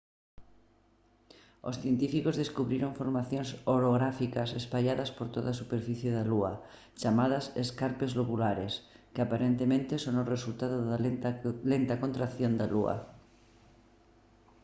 os 1.69 1.75
científicos 1.83 2.39
descubriron 2.43 2.97
formacións 3.01 3.49
orográficas 3.75 4.49
espalladas 4.61 5.09
por 5.17 5.27
toda 5.35 5.49
a 5.51 5.59
superficie 5.61 6.11
da 6.17 6.23
lúa 6.31 6.53
chamadas 7.01 7.45
escarpes 7.63 8.11
lobulares 8.19 8.73
que 9.13 9.21
aparentemente 9.23 9.93
son 10.03 10.15
o 10.21 10.27
resultado 10.33 10.77
da 10.89 10.97
lenta 11.77 11.95
contracción 12.03 12.53
da 12.59 12.65
lúa 12.73 12.95